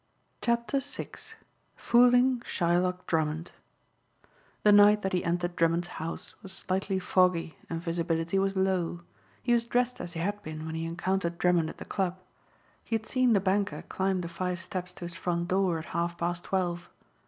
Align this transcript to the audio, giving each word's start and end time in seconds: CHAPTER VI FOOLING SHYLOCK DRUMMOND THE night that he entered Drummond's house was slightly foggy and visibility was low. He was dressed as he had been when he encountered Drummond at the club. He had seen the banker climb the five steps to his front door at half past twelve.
CHAPTER 0.41 0.79
VI 0.79 1.09
FOOLING 1.75 2.41
SHYLOCK 2.43 3.05
DRUMMOND 3.05 3.51
THE 4.63 4.71
night 4.71 5.03
that 5.03 5.13
he 5.13 5.23
entered 5.23 5.55
Drummond's 5.55 5.89
house 6.01 6.33
was 6.41 6.51
slightly 6.53 6.97
foggy 6.97 7.59
and 7.69 7.79
visibility 7.83 8.39
was 8.39 8.55
low. 8.55 9.01
He 9.43 9.53
was 9.53 9.63
dressed 9.65 10.01
as 10.01 10.13
he 10.13 10.19
had 10.19 10.41
been 10.41 10.65
when 10.65 10.73
he 10.73 10.85
encountered 10.85 11.37
Drummond 11.37 11.69
at 11.69 11.77
the 11.77 11.85
club. 11.85 12.19
He 12.83 12.95
had 12.95 13.05
seen 13.05 13.33
the 13.33 13.39
banker 13.39 13.83
climb 13.89 14.21
the 14.21 14.27
five 14.27 14.59
steps 14.59 14.91
to 14.93 15.05
his 15.05 15.13
front 15.13 15.49
door 15.49 15.77
at 15.77 15.85
half 15.93 16.17
past 16.17 16.45
twelve. 16.45 16.89